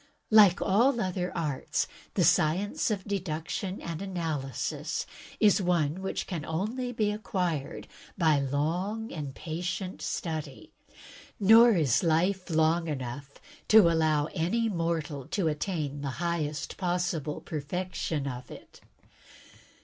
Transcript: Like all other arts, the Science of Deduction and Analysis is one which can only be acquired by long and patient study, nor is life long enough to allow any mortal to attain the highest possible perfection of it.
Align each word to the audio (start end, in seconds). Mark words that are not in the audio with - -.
Like 0.31 0.59
all 0.63 0.99
other 0.99 1.31
arts, 1.37 1.85
the 2.15 2.23
Science 2.23 2.89
of 2.89 3.03
Deduction 3.03 3.79
and 3.79 4.01
Analysis 4.01 5.05
is 5.39 5.61
one 5.61 6.01
which 6.01 6.25
can 6.25 6.43
only 6.43 6.91
be 6.91 7.11
acquired 7.11 7.87
by 8.17 8.39
long 8.39 9.11
and 9.11 9.35
patient 9.35 10.01
study, 10.01 10.71
nor 11.39 11.73
is 11.73 12.01
life 12.01 12.49
long 12.49 12.87
enough 12.87 13.39
to 13.67 13.91
allow 13.91 14.25
any 14.33 14.69
mortal 14.69 15.27
to 15.27 15.47
attain 15.47 16.01
the 16.01 16.09
highest 16.17 16.77
possible 16.77 17.39
perfection 17.39 18.25
of 18.25 18.49
it. 18.49 18.81